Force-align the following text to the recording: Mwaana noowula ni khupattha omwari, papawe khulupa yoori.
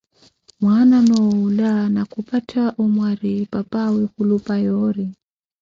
Mwaana 0.61 0.97
noowula 1.07 1.71
ni 1.93 2.03
khupattha 2.11 2.63
omwari, 2.83 3.33
papawe 3.53 4.01
khulupa 4.13 4.55
yoori. 4.65 5.07